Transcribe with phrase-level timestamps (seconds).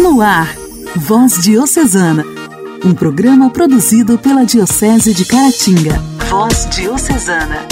[0.00, 0.56] No ar,
[0.96, 2.24] Voz Diocesana,
[2.82, 5.98] um programa produzido pela Diocese de Caratinga.
[6.30, 7.66] Voz Diocesana.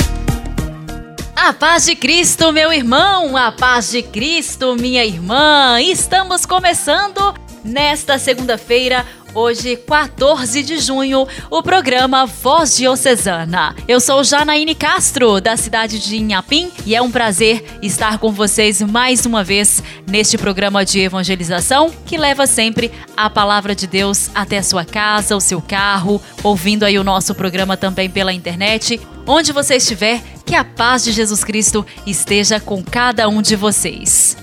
[1.34, 5.80] A paz de Cristo, meu irmão, a paz de Cristo, minha irmã.
[5.80, 9.06] Estamos começando nesta segunda-feira
[9.40, 13.72] Hoje, 14 de junho, o programa Voz Diocesana.
[13.86, 18.82] Eu sou Janaíne Castro, da cidade de Inhapim, e é um prazer estar com vocês
[18.82, 19.80] mais uma vez
[20.10, 25.40] neste programa de evangelização que leva sempre a palavra de Deus até sua casa, o
[25.40, 29.00] seu carro, ouvindo aí o nosso programa também pela internet.
[29.24, 34.36] Onde você estiver, que a paz de Jesus Cristo esteja com cada um de vocês.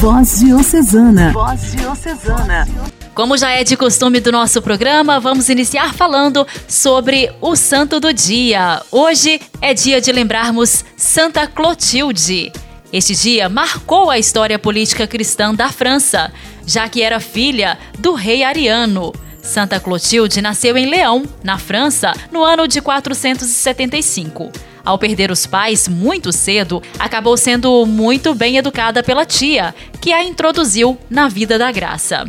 [0.00, 1.32] Voz Diocesana.
[1.32, 2.68] Voz Diocesana.
[3.16, 8.12] Como já é de costume do nosso programa, vamos iniciar falando sobre o santo do
[8.12, 8.80] dia.
[8.92, 12.52] Hoje é dia de lembrarmos Santa Clotilde.
[12.92, 16.32] Este dia marcou a história política cristã da França,
[16.64, 19.12] já que era filha do rei Ariano.
[19.42, 24.52] Santa Clotilde nasceu em Leão, na França, no ano de 475.
[24.88, 30.24] Ao perder os pais muito cedo, acabou sendo muito bem educada pela tia, que a
[30.24, 32.24] introduziu na vida da graça.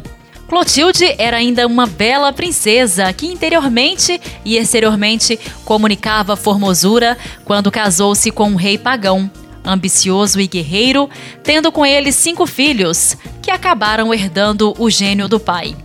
[0.46, 8.50] Clotilde era ainda uma bela princesa que interiormente e exteriormente comunicava formosura quando casou-se com
[8.50, 9.32] um rei pagão,
[9.64, 11.10] ambicioso e guerreiro,
[11.42, 15.78] tendo com ele cinco filhos, que acabaram herdando o gênio do pai.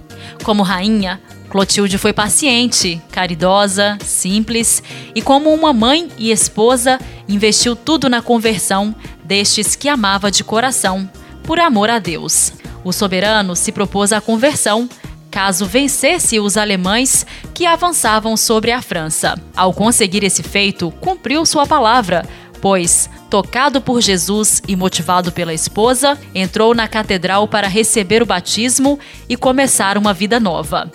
[0.43, 1.21] Como rainha,
[1.55, 4.83] Clotilde foi paciente, caridosa, simples
[5.15, 11.09] e, como uma mãe e esposa, investiu tudo na conversão destes que amava de coração,
[11.45, 12.53] por amor a Deus.
[12.83, 14.89] O soberano se propôs a conversão
[15.31, 17.25] caso vencesse os alemães
[17.55, 19.41] que avançavam sobre a França.
[19.57, 22.29] Ao conseguir esse feito, cumpriu sua palavra,
[22.61, 28.99] pois, tocado por Jesus e motivado pela esposa, entrou na catedral para receber o batismo
[29.29, 30.91] e começar uma vida nova.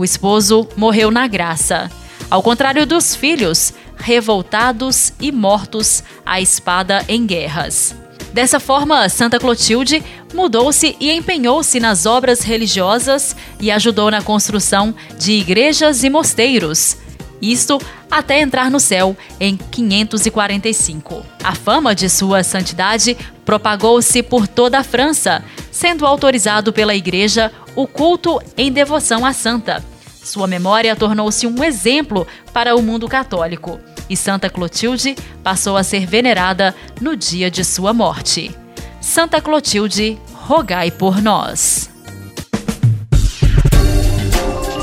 [0.00, 1.90] O esposo morreu na graça.
[2.30, 7.94] Ao contrário dos filhos, revoltados e mortos à espada em guerras.
[8.32, 10.02] Dessa forma, Santa Clotilde
[10.32, 16.96] mudou-se e empenhou-se nas obras religiosas e ajudou na construção de igrejas e mosteiros.
[17.42, 17.78] Isto
[18.10, 21.26] até entrar no céu em 545.
[21.44, 27.86] A fama de sua santidade propagou-se por toda a França, sendo autorizado pela Igreja o
[27.86, 29.89] culto em devoção à santa.
[30.22, 36.06] Sua memória tornou-se um exemplo para o mundo católico e Santa Clotilde passou a ser
[36.06, 38.54] venerada no dia de sua morte.
[39.00, 41.90] Santa Clotilde, rogai por nós.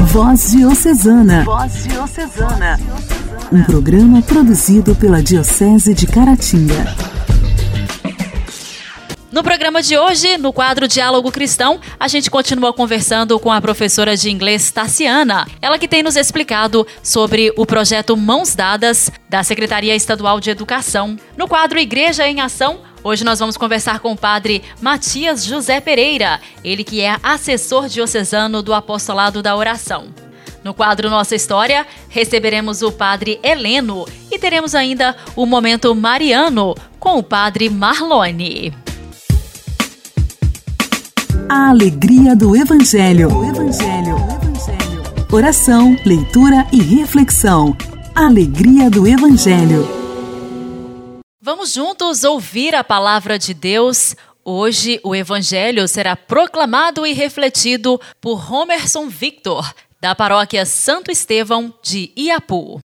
[0.07, 1.43] Voz Diocesana.
[1.43, 2.79] Voz Diocesana.
[3.51, 7.06] Um programa produzido pela Diocese de Caratinga.
[9.37, 14.17] No programa de hoje, no quadro Diálogo Cristão, a gente continua conversando com a professora
[14.17, 19.95] de inglês Tassiana, ela que tem nos explicado sobre o projeto Mãos Dadas da Secretaria
[19.95, 21.15] Estadual de Educação.
[21.37, 26.41] No quadro Igreja em Ação, Hoje nós vamos conversar com o padre Matias José Pereira,
[26.63, 30.07] ele que é assessor diocesano do Apostolado da Oração.
[30.63, 37.19] No quadro Nossa História, receberemos o padre Heleno e teremos ainda o momento Mariano com
[37.19, 38.87] o padre Marlone.
[41.49, 43.29] A alegria do Evangelho.
[43.45, 44.17] Evangelho.
[45.31, 47.73] Oração, leitura e reflexão.
[48.13, 49.87] Alegria do Evangelho.
[51.41, 54.13] Vamos juntos ouvir a palavra de Deus.
[54.43, 62.11] Hoje o Evangelho será proclamado e refletido por Homerson Victor, da paróquia Santo Estevão de
[62.17, 62.81] Iapu.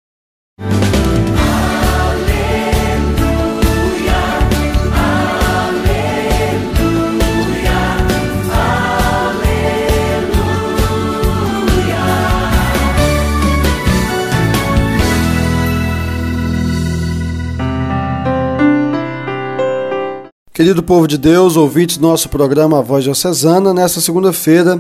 [20.61, 24.79] Querido povo de Deus, ouvintes do nosso programa A Voz Diocesana, nesta segunda-feira,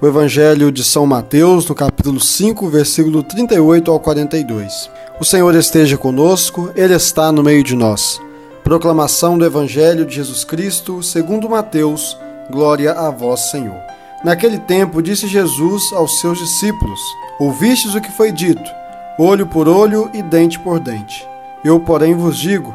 [0.00, 4.90] o Evangelho de São Mateus, no capítulo 5, versículo 38 ao 42.
[5.20, 8.20] O Senhor esteja conosco, Ele está no meio de nós.
[8.64, 12.18] Proclamação do Evangelho de Jesus Cristo, segundo Mateus,
[12.50, 13.78] glória a vós, Senhor.
[14.24, 16.98] Naquele tempo disse Jesus aos seus discípulos:
[17.38, 18.68] Ouvistes o que foi dito,
[19.16, 21.24] olho por olho e dente por dente.
[21.64, 22.74] Eu, porém, vos digo: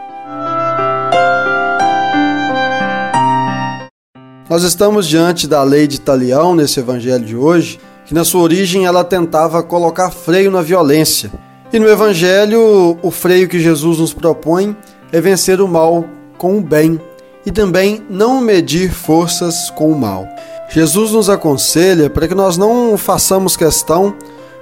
[4.51, 8.85] Nós estamos diante da lei de Talião nesse evangelho de hoje, que na sua origem
[8.85, 11.31] ela tentava colocar freio na violência.
[11.71, 14.75] E no evangelho, o freio que Jesus nos propõe
[15.09, 16.03] é vencer o mal
[16.37, 16.99] com o bem
[17.45, 20.27] e também não medir forças com o mal.
[20.67, 24.13] Jesus nos aconselha para que nós não façamos questão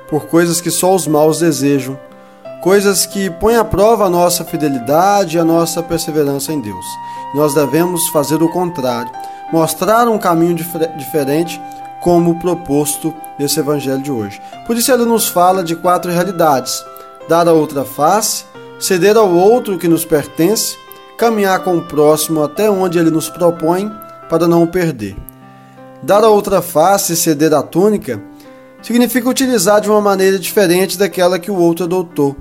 [0.07, 1.99] por coisas que só os maus desejam,
[2.61, 6.85] coisas que põem à prova a nossa fidelidade e a nossa perseverança em Deus.
[7.33, 9.11] Nós devemos fazer o contrário,
[9.51, 11.61] mostrar um caminho dif diferente
[12.01, 14.41] como proposto nesse evangelho de hoje.
[14.65, 16.83] Por isso ele nos fala de quatro realidades:
[17.27, 18.45] dar a outra face,
[18.79, 20.77] ceder ao outro que nos pertence,
[21.17, 23.91] caminhar com o próximo até onde ele nos propõe
[24.29, 25.15] para não o perder.
[26.01, 28.21] Dar a outra face ceder a túnica
[28.81, 32.35] significa utilizar de uma maneira diferente daquela que o outro adotou.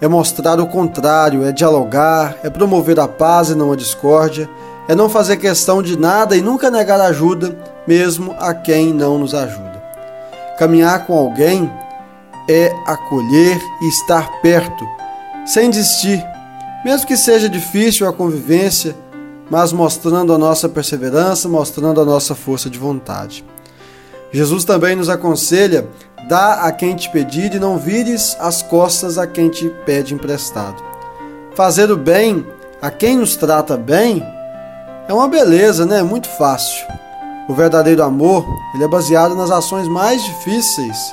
[0.00, 4.48] É mostrar o contrário, é dialogar, é promover a paz e não a discórdia,
[4.90, 7.56] é não fazer questão de nada e nunca negar ajuda,
[7.86, 9.80] mesmo a quem não nos ajuda.
[10.58, 11.70] Caminhar com alguém
[12.48, 14.84] é acolher e estar perto,
[15.46, 16.20] sem desistir,
[16.84, 18.96] mesmo que seja difícil a convivência
[19.48, 23.44] mas mostrando a nossa perseverança, mostrando a nossa força de vontade.
[24.32, 25.88] Jesus também nos aconselha:
[26.28, 30.82] dá a quem te pedir e não vires as costas a quem te pede emprestado.
[31.54, 32.44] Fazer o bem
[32.82, 34.24] a quem nos trata bem
[35.10, 36.04] é uma beleza, né?
[36.04, 36.86] Muito fácil.
[37.48, 41.12] O verdadeiro amor, ele é baseado nas ações mais difíceis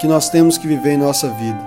[0.00, 1.60] que nós temos que viver em nossa vida.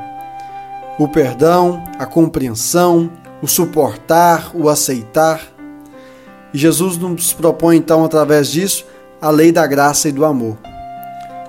[0.99, 3.09] O perdão, a compreensão,
[3.41, 5.41] o suportar, o aceitar.
[6.53, 8.85] E Jesus nos propõe então, através disso,
[9.21, 10.57] a lei da graça e do amor.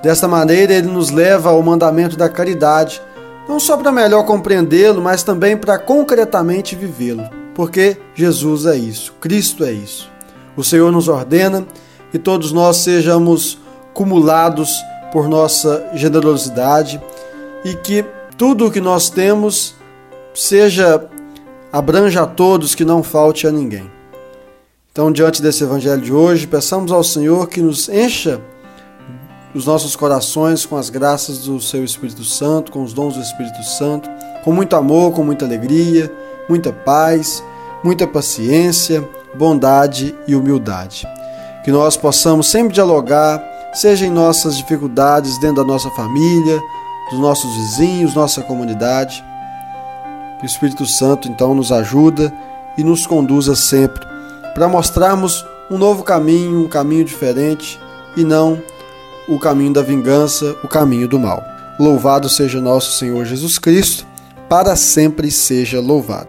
[0.04, 3.02] Desta maneira, ele nos leva ao mandamento da caridade,
[3.48, 9.64] não só para melhor compreendê-lo, mas também para concretamente vivê-lo, porque Jesus é isso, Cristo
[9.64, 10.11] é isso.
[10.56, 11.66] O Senhor nos ordena
[12.10, 13.58] que todos nós sejamos
[13.94, 14.82] cumulados
[15.12, 17.00] por nossa generosidade
[17.64, 18.04] e que
[18.36, 19.74] tudo o que nós temos
[20.34, 21.08] seja
[21.72, 23.90] abranja a todos, que não falte a ninguém.
[24.90, 28.40] Então, diante desse evangelho de hoje, peçamos ao Senhor que nos encha
[29.54, 33.62] os nossos corações com as graças do seu Espírito Santo, com os dons do Espírito
[33.62, 34.08] Santo,
[34.44, 36.12] com muito amor, com muita alegria,
[36.48, 37.42] muita paz,
[37.82, 41.06] muita paciência, bondade e humildade.
[41.64, 43.42] Que nós possamos sempre dialogar,
[43.72, 46.60] seja em nossas dificuldades dentro da nossa família,
[47.10, 49.24] dos nossos vizinhos, nossa comunidade.
[50.38, 52.32] Que o Espírito Santo então nos ajuda
[52.76, 54.04] e nos conduza sempre
[54.54, 57.80] para mostrarmos um novo caminho, um caminho diferente
[58.16, 58.60] e não
[59.28, 61.42] o caminho da vingança, o caminho do mal.
[61.78, 64.06] Louvado seja nosso Senhor Jesus Cristo,
[64.48, 66.28] para sempre seja louvado.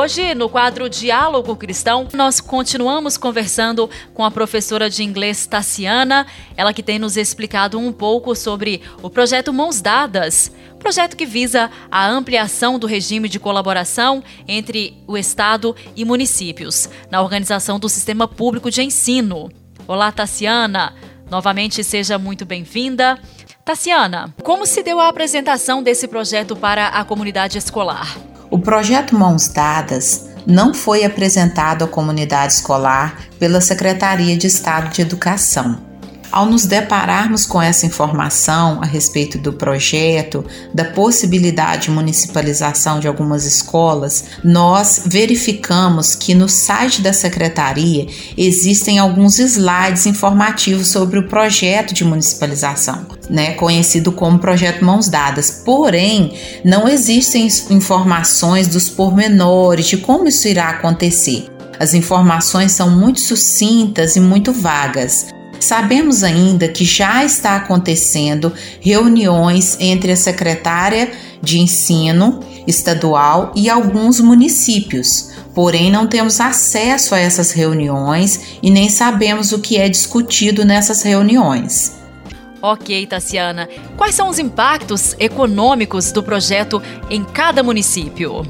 [0.00, 6.24] Hoje, no quadro Diálogo Cristão, nós continuamos conversando com a professora de inglês Tassiana,
[6.56, 11.68] ela que tem nos explicado um pouco sobre o projeto Mãos Dadas, projeto que visa
[11.90, 18.28] a ampliação do regime de colaboração entre o Estado e municípios na organização do sistema
[18.28, 19.50] público de ensino.
[19.84, 20.94] Olá, Tassiana!
[21.28, 23.18] Novamente seja muito bem-vinda.
[23.64, 28.37] Tassiana, como se deu a apresentação desse projeto para a comunidade escolar?
[28.50, 35.02] O projeto Mãos Dadas não foi apresentado à comunidade escolar pela Secretaria de Estado de
[35.02, 35.87] Educação.
[36.30, 40.44] Ao nos depararmos com essa informação a respeito do projeto,
[40.74, 48.06] da possibilidade de municipalização de algumas escolas, nós verificamos que no site da secretaria
[48.36, 55.62] existem alguns slides informativos sobre o projeto de municipalização, né, conhecido como projeto Mãos Dadas.
[55.64, 61.46] Porém, não existem informações dos pormenores de como isso irá acontecer.
[61.80, 65.37] As informações são muito sucintas e muito vagas.
[65.60, 71.10] Sabemos ainda que já está acontecendo reuniões entre a secretária
[71.42, 78.88] de ensino estadual e alguns municípios, porém não temos acesso a essas reuniões e nem
[78.88, 81.98] sabemos o que é discutido nessas reuniões.
[82.60, 83.68] Ok, Tassiana.
[83.96, 88.42] Quais são os impactos econômicos do projeto em cada município?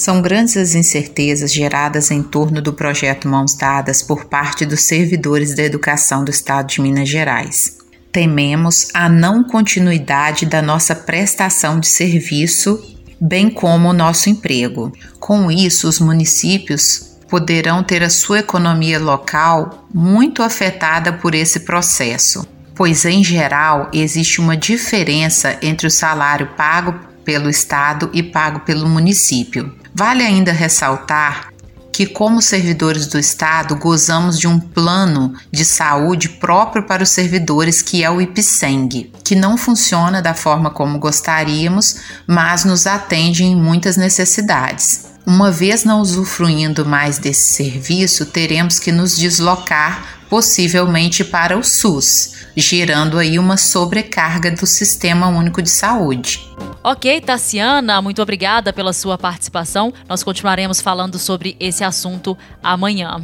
[0.00, 5.54] São grandes as incertezas geradas em torno do projeto Mãos Dadas por parte dos servidores
[5.54, 7.76] da educação do Estado de Minas Gerais.
[8.10, 12.82] Tememos a não continuidade da nossa prestação de serviço,
[13.20, 14.90] bem como o nosso emprego.
[15.18, 22.48] Com isso, os municípios poderão ter a sua economia local muito afetada por esse processo
[22.74, 28.88] pois em geral existe uma diferença entre o salário pago pelo Estado e pago pelo
[28.88, 29.78] município.
[30.00, 31.52] Vale ainda ressaltar
[31.92, 37.82] que, como servidores do Estado, gozamos de um plano de saúde próprio para os servidores,
[37.82, 43.54] que é o IPSENG, que não funciona da forma como gostaríamos, mas nos atende em
[43.54, 45.04] muitas necessidades.
[45.26, 52.39] Uma vez não usufruindo mais desse serviço, teremos que nos deslocar possivelmente para o SUS,
[52.56, 56.40] gerando aí uma sobrecarga do Sistema Único de Saúde.
[56.82, 59.92] Ok, Tassiana, muito obrigada pela sua participação.
[60.08, 63.20] Nós continuaremos falando sobre esse assunto amanhã.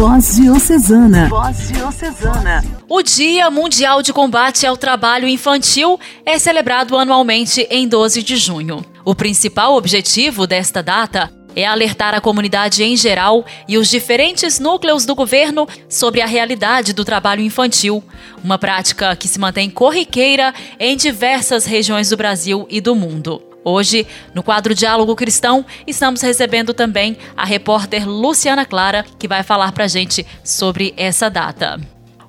[0.00, 1.28] Voz Diocesana.
[1.28, 2.64] Voz Diocesana.
[2.88, 8.84] O Dia Mundial de Combate ao Trabalho Infantil é celebrado anualmente em 12 de junho.
[9.04, 15.04] O principal objetivo desta data é alertar a comunidade em geral e os diferentes núcleos
[15.04, 18.02] do governo sobre a realidade do trabalho infantil,
[18.42, 23.42] uma prática que se mantém corriqueira em diversas regiões do Brasil e do mundo.
[23.62, 29.72] Hoje, no quadro Diálogo Cristão, estamos recebendo também a repórter Luciana Clara, que vai falar
[29.72, 31.78] para a gente sobre essa data.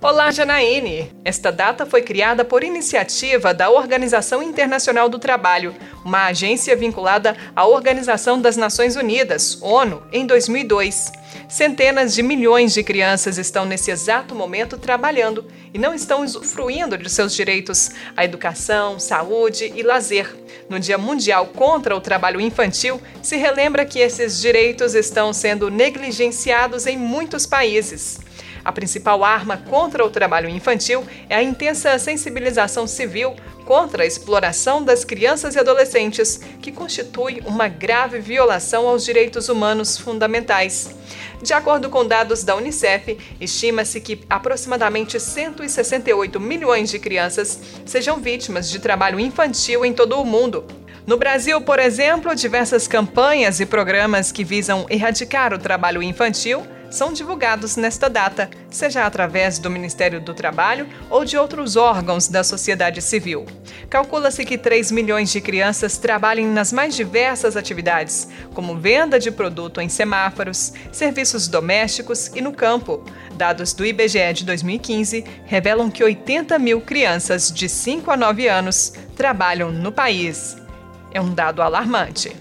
[0.04, 1.12] Olá, Janaíne!
[1.24, 7.68] Esta data foi criada por iniciativa da Organização Internacional do Trabalho, uma agência vinculada à
[7.68, 11.12] Organização das Nações Unidas, ONU, em 2002.
[11.48, 17.08] Centenas de milhões de crianças estão nesse exato momento trabalhando e não estão usufruindo de
[17.08, 20.36] seus direitos à educação, saúde e lazer.
[20.68, 26.88] No Dia Mundial contra o Trabalho Infantil, se relembra que esses direitos estão sendo negligenciados
[26.88, 28.20] em muitos países.
[28.64, 34.84] A principal arma contra o trabalho infantil é a intensa sensibilização civil contra a exploração
[34.84, 40.96] das crianças e adolescentes, que constitui uma grave violação aos direitos humanos fundamentais.
[41.42, 48.70] De acordo com dados da Unicef, estima-se que aproximadamente 168 milhões de crianças sejam vítimas
[48.70, 50.64] de trabalho infantil em todo o mundo.
[51.06, 57.14] No Brasil, por exemplo, diversas campanhas e programas que visam erradicar o trabalho infantil são
[57.14, 63.02] divulgados nesta data, seja através do Ministério do Trabalho ou de outros órgãos da sociedade
[63.02, 63.46] civil.
[63.90, 69.82] Calcula-se que 3 milhões de crianças trabalhem nas mais diversas atividades, como venda de produto
[69.82, 73.04] em semáforos, serviços domésticos e no campo.
[73.36, 78.94] Dados do IBGE de 2015 revelam que 80 mil crianças de 5 a 9 anos
[79.16, 80.58] trabalham no país.
[81.14, 82.36] É um dado alarmante.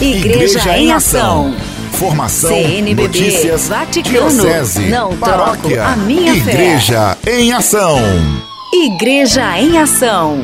[0.00, 1.54] Igreja, Igreja em Ação.
[1.98, 7.40] Informação, CNBB, notícias, Vaticano, diocese, não paróquia, a minha Igreja fé.
[7.40, 7.98] em Ação.
[8.72, 10.38] Igreja em Ação.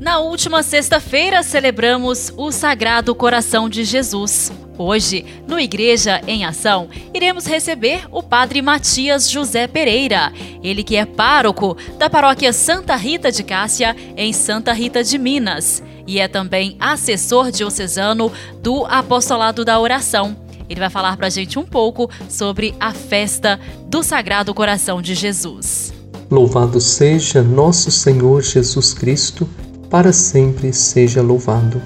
[0.00, 4.50] Na última sexta-feira celebramos o Sagrado Coração de Jesus.
[4.78, 10.32] Hoje, no Igreja em Ação, iremos receber o Padre Matias José Pereira,
[10.62, 15.82] ele que é pároco da paróquia Santa Rita de Cássia, em Santa Rita de Minas
[16.08, 18.32] e é também assessor diocesano
[18.62, 20.34] do Apostolado da Oração.
[20.66, 25.14] Ele vai falar para a gente um pouco sobre a festa do Sagrado Coração de
[25.14, 25.92] Jesus.
[26.30, 29.46] Louvado seja nosso Senhor Jesus Cristo,
[29.90, 31.80] para sempre seja louvado.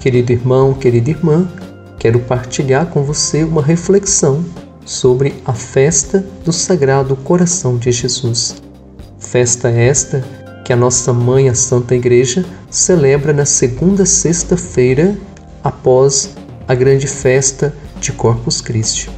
[0.00, 1.46] Querido irmão, querida irmã,
[1.98, 4.44] quero partilhar com você uma reflexão
[4.84, 8.56] sobre a festa do Sagrado Coração de Jesus.
[9.18, 10.24] Festa esta
[10.64, 15.16] que a nossa mãe, a Santa Igreja, celebra na segunda sexta-feira
[15.62, 16.34] após
[16.66, 19.10] a grande festa de Corpus Christi.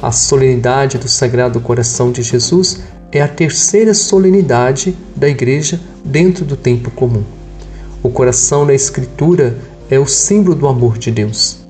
[0.00, 6.56] A solenidade do Sagrado Coração de Jesus é a terceira solenidade da Igreja dentro do
[6.56, 7.24] tempo comum.
[8.02, 9.56] O coração na Escritura
[9.90, 11.63] é o símbolo do amor de Deus.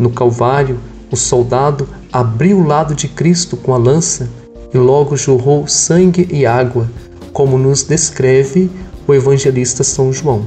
[0.00, 0.80] No Calvário,
[1.12, 4.30] o soldado abriu o lado de Cristo com a lança
[4.72, 6.90] e logo jorrou sangue e água
[7.34, 8.70] como nos descreve
[9.06, 10.46] o evangelista São João.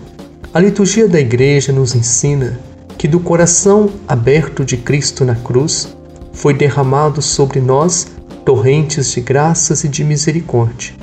[0.51, 2.59] A liturgia da Igreja nos ensina
[2.97, 5.95] que do coração aberto de Cristo na cruz
[6.33, 8.07] foi derramado sobre nós
[8.43, 10.95] torrentes de graças e de misericórdia.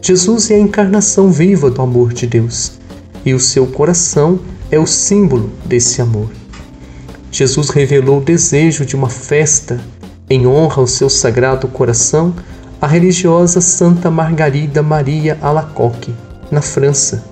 [0.00, 2.78] Jesus é a encarnação viva do amor de Deus
[3.26, 4.38] e o seu coração
[4.70, 6.28] é o símbolo desse amor.
[7.30, 9.80] Jesus revelou o desejo de uma festa
[10.30, 12.34] em honra ao seu sagrado coração
[12.80, 16.14] a religiosa Santa Margarida Maria Alacoque,
[16.50, 17.24] na França,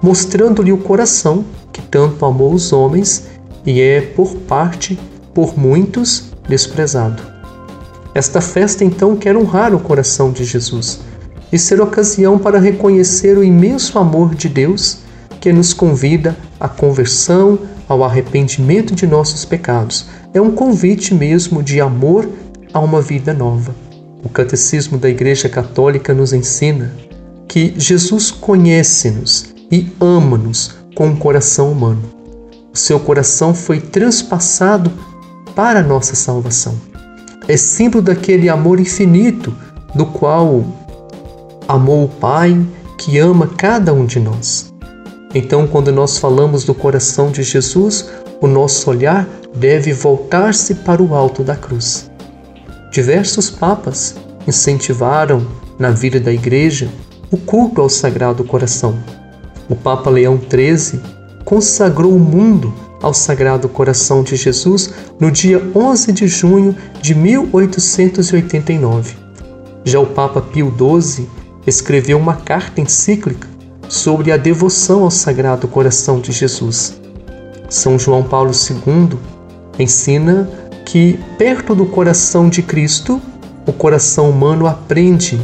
[0.00, 3.26] mostrando-lhe o coração que tanto amou os homens
[3.66, 4.98] e é, por parte,
[5.32, 7.22] por muitos, desprezado.
[8.14, 11.00] Esta festa então quer honrar o coração de Jesus
[11.52, 14.98] e ser ocasião para reconhecer o imenso amor de Deus
[15.40, 20.06] que nos convida à conversão, ao arrependimento de nossos pecados.
[20.32, 22.28] É um convite mesmo de amor
[22.72, 23.74] a uma vida nova.
[24.22, 26.92] O Catecismo da Igreja Católica nos ensina
[27.46, 32.02] que Jesus conhece-nos e ama-nos com o coração humano.
[32.72, 34.90] O seu coração foi transpassado
[35.54, 36.74] para a nossa salvação.
[37.46, 39.54] É símbolo daquele amor infinito
[39.94, 40.64] do qual
[41.68, 42.60] amou o Pai
[42.98, 44.73] que ama cada um de nós.
[45.34, 48.08] Então, quando nós falamos do coração de Jesus,
[48.40, 52.08] o nosso olhar deve voltar-se para o alto da cruz.
[52.92, 54.14] Diversos papas
[54.46, 55.44] incentivaram
[55.76, 56.88] na vida da Igreja
[57.32, 58.96] o culto ao Sagrado Coração.
[59.68, 61.00] O Papa Leão XIII
[61.44, 62.72] consagrou o mundo
[63.02, 69.16] ao Sagrado Coração de Jesus no dia 11 de junho de 1889.
[69.84, 71.28] Já o Papa Pio XII
[71.66, 73.53] escreveu uma carta encíclica
[73.88, 77.00] sobre a devoção ao Sagrado Coração de Jesus.
[77.68, 79.18] São João Paulo II
[79.78, 80.48] ensina
[80.84, 83.20] que, perto do coração de Cristo,
[83.66, 85.40] o coração humano aprende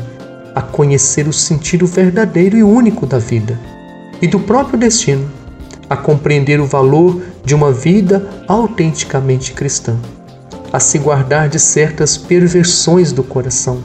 [0.55, 3.59] a conhecer o sentido verdadeiro e único da vida
[4.21, 5.29] e do próprio destino,
[5.89, 9.97] a compreender o valor de uma vida autenticamente cristã,
[10.73, 13.83] a se guardar de certas perversões do coração,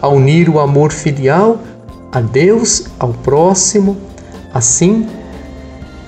[0.00, 1.60] a unir o amor filial
[2.16, 3.94] a Deus, ao próximo.
[4.54, 5.06] Assim,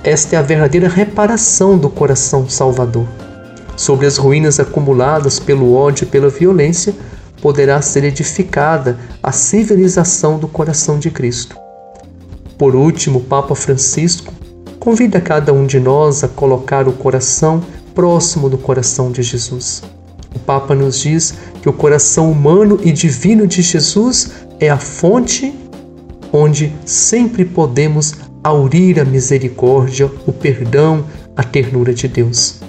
[0.03, 3.05] esta é a verdadeira reparação do coração salvador.
[3.77, 6.95] Sobre as ruínas acumuladas pelo ódio e pela violência,
[7.39, 11.55] poderá ser edificada a civilização do coração de Cristo.
[12.57, 14.33] Por último, Papa Francisco
[14.79, 17.61] convida cada um de nós a colocar o coração
[17.93, 19.83] próximo do coração de Jesus.
[20.35, 25.68] O Papa nos diz que o coração humano e divino de Jesus é a fonte
[26.31, 32.59] onde sempre podemos aurir a misericórdia, o perdão, a ternura de Deus.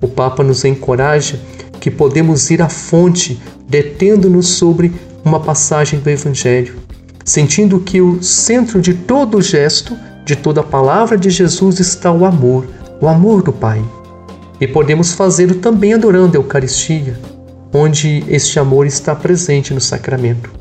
[0.00, 1.40] O Papa nos encoraja
[1.80, 4.92] que podemos ir à fonte, detendo-nos sobre
[5.24, 6.76] uma passagem do Evangelho,
[7.24, 12.66] sentindo que o centro de todo gesto, de toda palavra de Jesus está o amor,
[13.00, 13.82] o amor do Pai.
[14.60, 17.18] E podemos fazê-lo também adorando a Eucaristia,
[17.72, 20.59] onde este amor está presente no sacramento.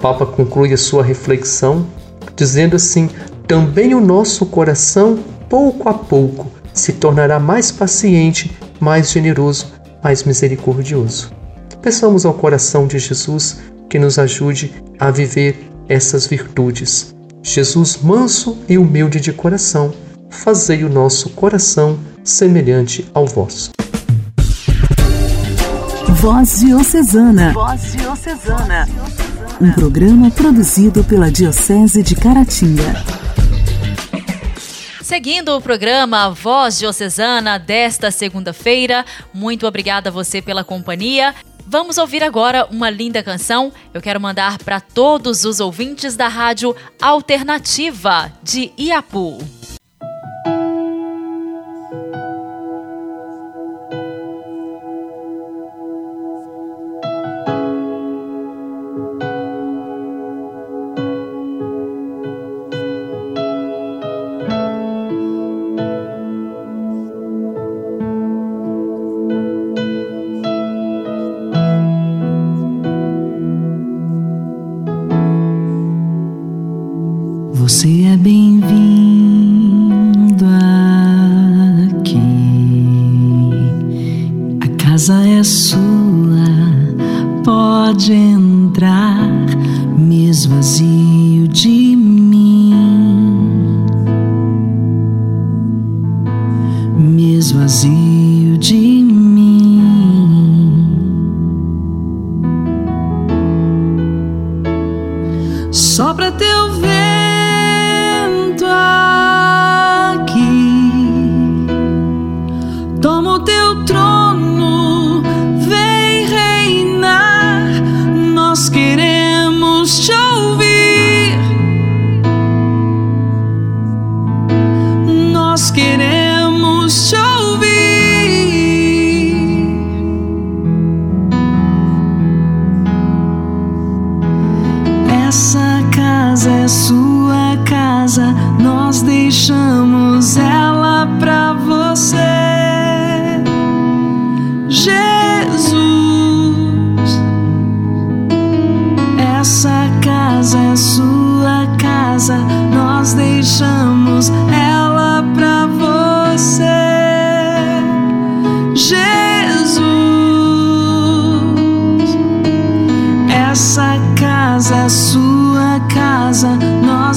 [0.00, 1.86] O Papa conclui a sua reflexão
[2.34, 3.10] dizendo assim:
[3.46, 11.30] também o nosso coração, pouco a pouco, se tornará mais paciente, mais generoso, mais misericordioso.
[11.82, 13.60] Peçamos ao coração de Jesus
[13.90, 17.14] que nos ajude a viver essas virtudes.
[17.42, 19.92] Jesus, manso e humilde de coração,
[20.30, 23.70] fazei o nosso coração semelhante ao vosso.
[26.08, 27.52] Voz Diocesana.
[27.52, 28.88] Voz Diocesana.
[29.60, 32.94] Um programa produzido pela Diocese de Caratinga.
[35.02, 41.34] Seguindo o programa Voz Diocesana desta segunda-feira, muito obrigada a você pela companhia.
[41.66, 43.70] Vamos ouvir agora uma linda canção.
[43.92, 49.59] Eu quero mandar para todos os ouvintes da Rádio Alternativa de Iapu.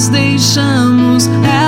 [0.08, 1.63] Deixamos ela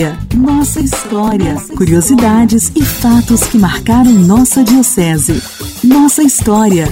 [0.00, 1.54] história, nossa história.
[1.76, 5.42] Curiosidades e fatos que marcaram nossa diocese.
[5.84, 6.86] Nossa história.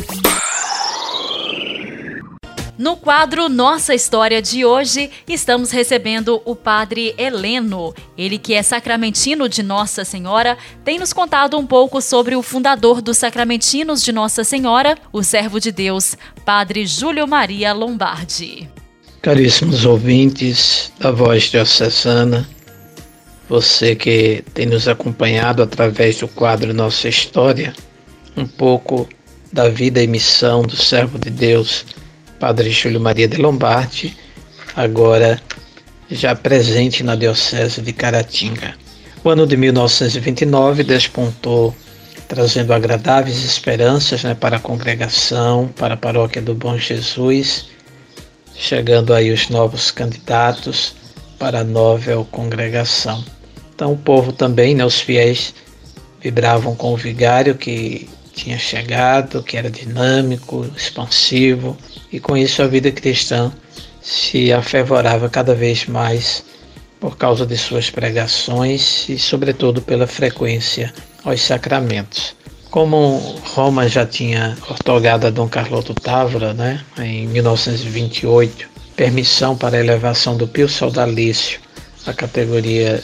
[2.77, 7.95] No quadro Nossa História de hoje, estamos recebendo o Padre Heleno.
[8.17, 13.01] Ele que é sacramentino de Nossa Senhora, tem nos contado um pouco sobre o fundador
[13.01, 18.69] dos Sacramentinos de Nossa Senhora, o servo de Deus, Padre Júlio Maria Lombardi.
[19.23, 22.49] Caríssimos ouvintes da Voz Diocesana,
[23.49, 27.75] você que tem nos acompanhado através do quadro Nossa História,
[28.37, 29.09] um pouco
[29.53, 31.87] da vida e missão do servo de Deus,
[32.39, 34.17] Padre Júlio Maria de Lombardi,
[34.77, 35.41] agora
[36.11, 38.75] já presente na Diocese de Caratinga.
[39.25, 41.75] O ano de 1929 despontou
[42.29, 47.67] trazendo agradáveis esperanças né, para a congregação, para a paróquia do Bom Jesus,
[48.55, 50.95] chegando aí os novos candidatos
[51.39, 53.25] para a nova congregação.
[53.79, 55.55] Então o povo também, né, os fiéis,
[56.21, 61.79] vibravam com o vigário que tinha chegado, que era dinâmico, expansivo,
[62.11, 63.53] e com isso a vida cristã
[64.03, 66.43] se afervorava cada vez mais
[66.99, 72.35] por causa de suas pregações e, sobretudo, pela frequência aos sacramentos.
[72.71, 79.81] Como Roma já tinha otorgado a Dom Carloto Távora, né, em 1928, permissão para a
[79.81, 81.61] elevação do Pio Saudalício
[82.05, 83.01] à categoria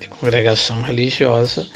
[0.00, 1.66] de congregação religiosa,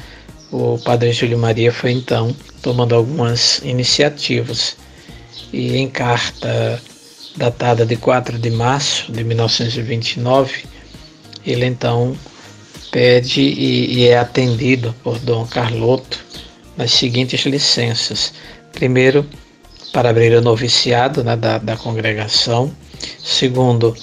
[0.51, 4.77] o Padre Júlio Maria foi então tomando algumas iniciativas
[5.53, 6.81] e em carta
[7.37, 10.65] datada de 4 de março de 1929,
[11.47, 12.17] ele então
[12.91, 16.19] pede e, e é atendido por Dom Carloto
[16.77, 18.33] nas seguintes licenças.
[18.73, 19.25] Primeiro,
[19.93, 22.75] para abrir o noviciado né, da, da congregação.
[23.23, 23.97] Segundo,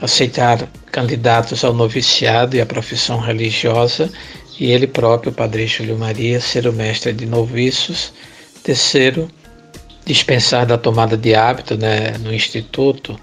[0.00, 4.10] aceitar candidatos ao noviciado e à profissão religiosa.
[4.58, 8.12] E ele próprio, Padre Júlio Maria, ser o mestre de noviços.
[8.62, 9.28] Terceiro,
[10.04, 13.18] dispensar da tomada de hábito né, no instituto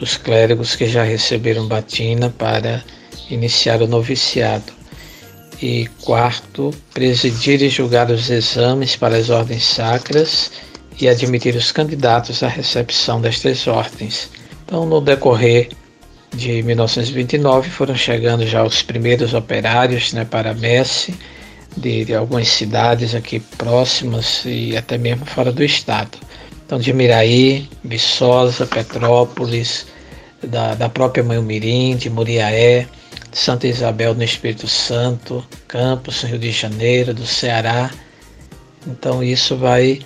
[0.00, 2.82] os clérigos que já receberam batina para
[3.30, 4.72] iniciar o noviciado.
[5.60, 10.52] E quarto, presidir e julgar os exames para as ordens sacras
[11.00, 14.30] e admitir os candidatos à recepção destas ordens.
[14.64, 15.68] Então, no decorrer
[16.34, 20.54] de 1929, foram chegando já os primeiros operários né, para a
[21.76, 26.18] de, de algumas cidades aqui próximas e até mesmo fora do estado.
[26.64, 29.86] Então, de Miraí, Viçosa, Petrópolis,
[30.42, 32.86] da, da própria Mãe Mirim, de Muriaé,
[33.32, 37.90] Santa Isabel no Espírito Santo, Campos, Rio de Janeiro, do Ceará.
[38.86, 40.00] Então isso vai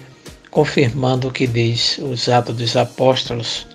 [0.50, 3.66] confirmando o que diz os Atos dos Apóstolos,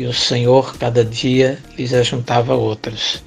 [0.00, 3.22] e o Senhor cada dia lhes ajuntava outros.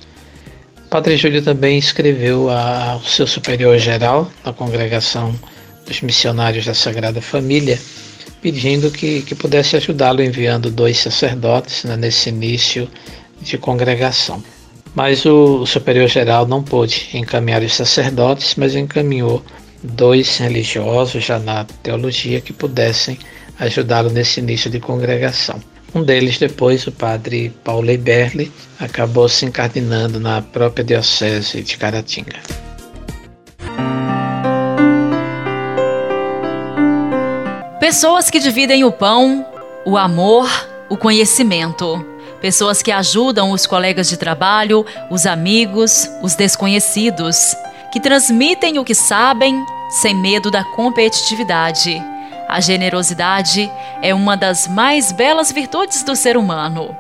[0.90, 5.36] Padre Júlio também escreveu ao seu superior geral na congregação
[5.86, 7.80] dos missionários da Sagrada Família,
[8.42, 12.90] pedindo que, que pudesse ajudá-lo enviando dois sacerdotes né, nesse início
[13.40, 14.44] de congregação.
[14.96, 19.44] Mas o, o superior geral não pôde encaminhar os sacerdotes, mas encaminhou
[19.84, 23.20] dois religiosos já na teologia que pudessem
[23.60, 25.62] ajudá-lo nesse início de congregação.
[25.96, 32.40] Um deles, depois, o padre Paulo Eberle, acabou se incardinando na própria diocese de Caratinga.
[37.80, 39.46] Pessoas que dividem o pão,
[39.86, 40.50] o amor,
[40.90, 42.04] o conhecimento.
[42.42, 47.56] Pessoas que ajudam os colegas de trabalho, os amigos, os desconhecidos.
[47.92, 49.64] Que transmitem o que sabem
[50.02, 52.02] sem medo da competitividade
[52.54, 53.68] a generosidade
[54.00, 56.96] é uma das mais belas virtudes do ser humano.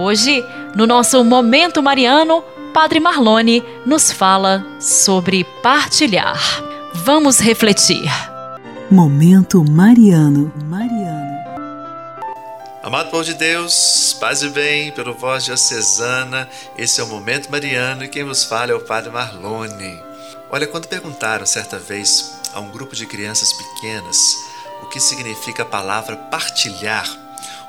[0.00, 2.42] Hoje, no nosso Momento Mariano,
[2.74, 6.36] Padre Marlone nos fala sobre partilhar.
[6.92, 8.10] Vamos refletir.
[8.90, 10.52] Momento Mariano.
[10.64, 11.36] Mariano.
[12.82, 18.02] Amado povo de Deus, paz e bem, pelo voz diocesana, esse é o Momento Mariano
[18.02, 20.02] e quem vos fala é o Padre Marlone.
[20.50, 24.18] Olha, quando perguntaram certa vez a um grupo de crianças pequenas
[24.82, 27.08] o que significa a palavra partilhar.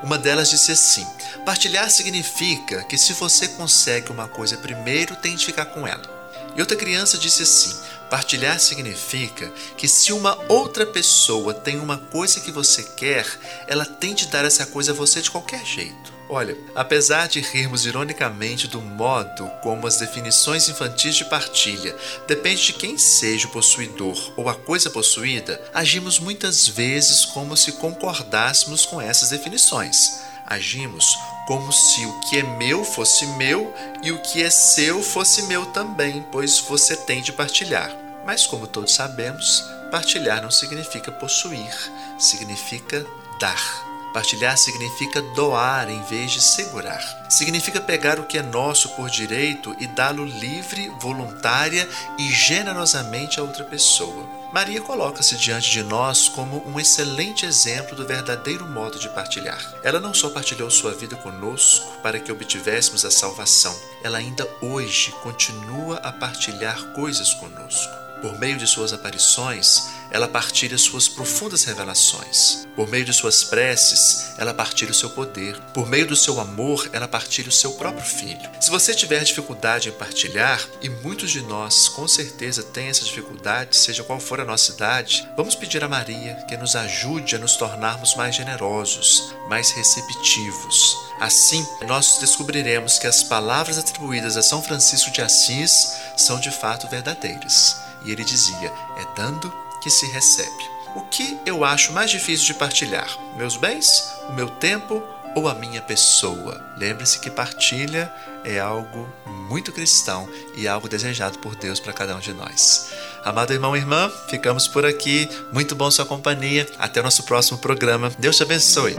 [0.03, 1.07] Uma delas disse assim:
[1.45, 6.17] partilhar significa que se você consegue uma coisa primeiro, tem de ficar com ela.
[6.55, 7.75] E outra criança disse assim:
[8.09, 13.25] partilhar significa que se uma outra pessoa tem uma coisa que você quer,
[13.67, 16.16] ela tem de dar essa coisa a você de qualquer jeito.
[16.29, 21.95] Olha, apesar de rirmos ironicamente do modo como as definições infantis de partilha
[22.27, 27.73] depende de quem seja o possuidor ou a coisa possuída, agimos muitas vezes como se
[27.73, 30.19] concordássemos com essas definições.
[30.45, 35.43] Agimos como se o que é meu fosse meu e o que é seu fosse
[35.43, 37.95] meu também, pois você tem de partilhar.
[38.25, 41.73] Mas, como todos sabemos, partilhar não significa possuir,
[42.19, 43.05] significa
[43.39, 43.86] dar.
[44.13, 47.01] Partilhar significa doar em vez de segurar.
[47.29, 53.43] Significa pegar o que é nosso por direito e dá-lo livre, voluntária e generosamente a
[53.43, 54.25] outra pessoa.
[54.51, 59.61] Maria coloca-se diante de nós como um excelente exemplo do verdadeiro modo de partilhar.
[59.83, 65.11] Ela não só partilhou sua vida conosco para que obtivéssemos a salvação, ela ainda hoje
[65.21, 68.06] continua a partilhar coisas conosco.
[68.21, 72.67] Por meio de suas aparições, ela partilha suas profundas revelações.
[72.75, 75.59] Por meio de suas preces, ela partilha o seu poder.
[75.73, 78.49] Por meio do seu amor, ela partilha o seu próprio filho.
[78.59, 83.75] Se você tiver dificuldade em partilhar, e muitos de nós com certeza têm essa dificuldade,
[83.75, 87.55] seja qual for a nossa idade, vamos pedir a Maria que nos ajude a nos
[87.55, 90.97] tornarmos mais generosos, mais receptivos.
[91.19, 96.87] Assim, nós descobriremos que as palavras atribuídas a São Francisco de Assis são de fato
[96.87, 97.86] verdadeiras.
[98.03, 100.77] E ele dizia: é dando que se recebe.
[100.95, 103.07] O que eu acho mais difícil de partilhar?
[103.35, 105.03] Meus bens, o meu tempo
[105.35, 106.65] ou a minha pessoa?
[106.77, 108.11] Lembre-se que partilha
[108.43, 112.91] é algo muito cristão e algo desejado por Deus para cada um de nós.
[113.23, 115.29] Amado irmão e irmã, ficamos por aqui.
[115.51, 116.67] Muito bom sua companhia.
[116.79, 118.11] Até o nosso próximo programa.
[118.17, 118.95] Deus te abençoe.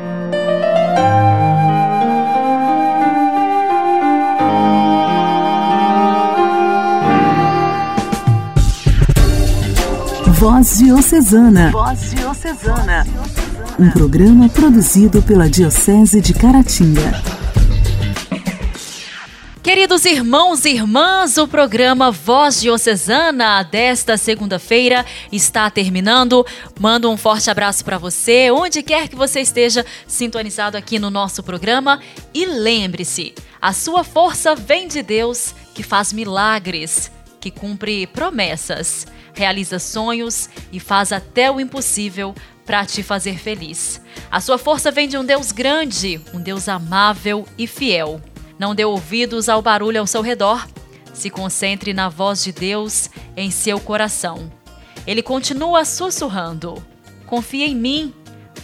[10.50, 11.70] Voz Diocesana.
[11.70, 13.06] Voz Diocesana.
[13.78, 17.22] Um programa produzido pela Diocese de Caratinga.
[19.62, 26.46] Queridos irmãos e irmãs, o programa Voz Diocesana desta segunda-feira está terminando.
[26.80, 31.42] Mando um forte abraço para você, onde quer que você esteja sintonizado aqui no nosso
[31.42, 32.00] programa.
[32.32, 39.06] E lembre-se, a sua força vem de Deus, que faz milagres, que cumpre promessas
[39.38, 42.34] realiza sonhos e faz até o impossível
[42.66, 44.00] para te fazer feliz.
[44.30, 48.20] A sua força vem de um Deus grande, um Deus amável e fiel.
[48.58, 50.66] Não dê ouvidos ao barulho ao seu redor.
[51.14, 54.52] Se concentre na voz de Deus em seu coração.
[55.06, 56.74] Ele continua sussurrando:
[57.26, 58.12] Confia em mim,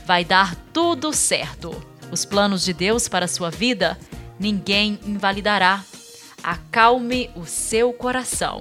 [0.04, 1.74] vai dar tudo certo.
[2.10, 3.98] Os planos de Deus para a sua vida
[4.38, 5.82] ninguém invalidará.
[6.42, 8.60] Acalme o seu coração.